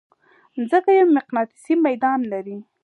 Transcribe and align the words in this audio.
مځکه 0.59 0.91
یو 0.99 1.07
مقناطیسي 1.17 1.73
ميدان 1.85 2.19
لري. 2.31 2.57